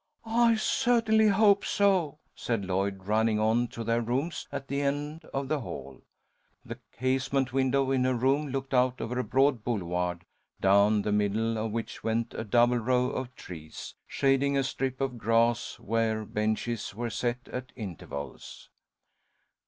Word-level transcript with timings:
"I 0.25 0.55
certainly 0.55 1.27
hope 1.27 1.63
so," 1.63 2.17
said 2.33 2.65
Lloyd, 2.65 3.03
running 3.05 3.39
on 3.39 3.67
to 3.67 3.83
their 3.83 4.01
rooms 4.01 4.47
at 4.51 4.67
the 4.67 4.81
end 4.81 5.25
of 5.25 5.47
the 5.47 5.59
hall. 5.59 6.01
The 6.65 6.79
casement 6.91 7.53
window 7.53 7.91
in 7.91 8.03
her 8.05 8.15
room 8.15 8.47
looked 8.47 8.73
out 8.73 8.99
over 8.99 9.19
a 9.19 9.23
broad 9.23 9.63
bouleyard, 9.63 10.25
down 10.59 11.03
the 11.03 11.11
middle 11.11 11.55
of 11.55 11.71
which 11.71 12.03
went 12.03 12.33
a 12.33 12.43
double 12.43 12.79
row 12.79 13.11
of 13.11 13.35
trees, 13.35 13.93
shading 14.07 14.57
a 14.57 14.63
strip 14.63 15.01
of 15.01 15.19
grass, 15.19 15.79
where 15.79 16.25
benches 16.25 16.95
were 16.95 17.11
set 17.11 17.47
at 17.49 17.71
intervals. 17.75 18.71